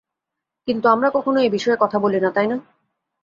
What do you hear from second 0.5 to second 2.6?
কিন্তু আমরা কখনো এই বিষয়ে কথা বলি না, তাই না?